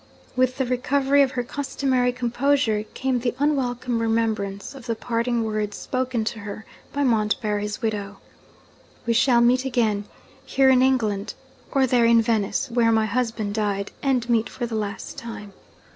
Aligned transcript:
With 0.35 0.57
the 0.57 0.65
recovery 0.65 1.21
of 1.21 1.29
her 1.33 1.43
customary 1.43 2.11
composure 2.11 2.85
came 2.95 3.19
the 3.19 3.35
unwelcome 3.37 3.99
remembrance 3.99 4.73
of 4.73 4.87
the 4.87 4.95
parting 4.95 5.43
words 5.43 5.77
spoken 5.77 6.23
to 6.23 6.39
her 6.39 6.65
by 6.91 7.03
Montbarry's 7.03 7.83
widow: 7.83 8.17
'We 9.05 9.13
shall 9.13 9.41
meet 9.41 9.63
again 9.63 10.05
here 10.43 10.71
in 10.71 10.81
England, 10.81 11.35
or 11.71 11.85
there 11.85 12.05
in 12.05 12.19
Venice 12.19 12.67
where 12.71 12.91
my 12.91 13.05
husband 13.05 13.53
died 13.53 13.91
and 14.01 14.27
meet 14.27 14.49
for 14.49 14.65
the 14.65 14.73
last 14.73 15.19
time.' 15.19 15.53